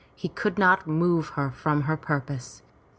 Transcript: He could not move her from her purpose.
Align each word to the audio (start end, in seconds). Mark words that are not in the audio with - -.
He 0.15 0.29
could 0.29 0.57
not 0.57 0.87
move 0.87 1.29
her 1.37 1.51
from 1.51 1.81
her 1.81 1.95
purpose. 1.95 2.63